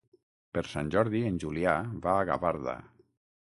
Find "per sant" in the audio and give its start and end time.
0.57-0.89